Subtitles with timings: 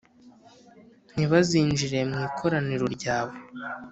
[1.13, 3.35] «Ntibazinjire mu ikoraniro ryawe!»